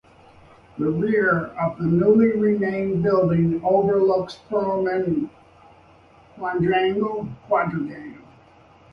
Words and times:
The 0.79 0.89
rear 0.89 1.29
of 1.59 1.77
the 1.77 1.83
newly 1.83 2.29
renamed 2.31 3.03
building 3.03 3.61
overlooks 3.63 4.39
Perelman 4.49 5.29
Quadrangle. 6.39 7.27